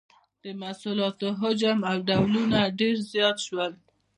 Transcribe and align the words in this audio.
د 0.43 0.45
محصولاتو 0.61 1.27
حجم 1.39 1.79
او 1.89 1.97
ډولونه 2.09 2.59
ډیر 2.79 2.95
زیات 3.11 3.37
شول. 3.45 3.71